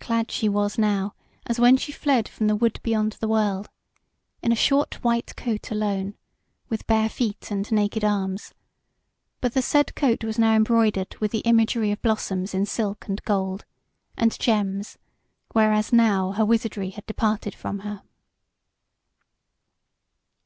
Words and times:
Clad 0.00 0.30
she 0.30 0.48
was 0.48 0.78
now, 0.78 1.14
as 1.46 1.60
when 1.60 1.76
she 1.76 1.92
fled 1.92 2.26
from 2.26 2.46
the 2.46 2.56
Wood 2.56 2.80
beyond 2.82 3.12
the 3.20 3.28
World, 3.28 3.68
in 4.40 4.50
a 4.50 4.54
short 4.56 4.94
white 5.04 5.36
coat 5.36 5.70
alone, 5.70 6.14
with 6.70 6.86
bare 6.86 7.10
feet 7.10 7.50
and 7.50 7.70
naked 7.70 8.02
arms; 8.02 8.54
but 9.42 9.52
the 9.52 9.60
said 9.60 9.94
coat 9.94 10.24
was 10.24 10.38
now 10.38 10.56
embroidered 10.56 11.14
with 11.20 11.32
the 11.32 11.40
imagery 11.40 11.92
of 11.92 12.00
blossoms 12.00 12.54
in 12.54 12.64
silk 12.64 13.08
and 13.08 13.22
gold, 13.24 13.66
and 14.16 14.38
gems, 14.38 14.96
whereas 15.52 15.92
now 15.92 16.32
her 16.32 16.46
wizardry 16.46 16.88
had 16.88 17.04
departed 17.04 17.54
from 17.54 17.80
her. 17.80 18.00